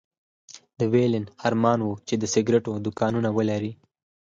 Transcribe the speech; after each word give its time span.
د 0.79 0.81
ويلين 0.91 1.25
ارمان 1.47 1.79
و 1.83 1.89
چې 2.07 2.15
د 2.17 2.23
سګرېټو 2.33 2.71
دوکانونه 2.85 3.29
ولري. 3.37 3.71